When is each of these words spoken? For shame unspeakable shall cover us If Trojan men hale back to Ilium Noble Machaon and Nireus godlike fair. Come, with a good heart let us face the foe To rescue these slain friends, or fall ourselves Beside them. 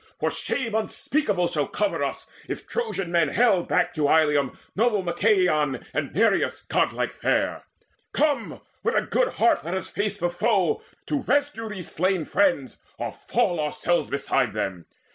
For 0.19 0.31
shame 0.31 0.73
unspeakable 0.73 1.47
shall 1.47 1.67
cover 1.67 2.03
us 2.03 2.25
If 2.47 2.65
Trojan 2.67 3.11
men 3.11 3.29
hale 3.29 3.61
back 3.61 3.93
to 3.93 4.09
Ilium 4.09 4.57
Noble 4.75 5.03
Machaon 5.03 5.85
and 5.93 6.09
Nireus 6.15 6.63
godlike 6.67 7.11
fair. 7.11 7.65
Come, 8.11 8.61
with 8.81 8.95
a 8.95 9.03
good 9.03 9.33
heart 9.33 9.63
let 9.63 9.75
us 9.75 9.89
face 9.89 10.17
the 10.17 10.31
foe 10.31 10.81
To 11.05 11.21
rescue 11.21 11.69
these 11.69 11.91
slain 11.91 12.25
friends, 12.25 12.77
or 12.97 13.11
fall 13.11 13.59
ourselves 13.59 14.09
Beside 14.09 14.53
them. 14.53 14.87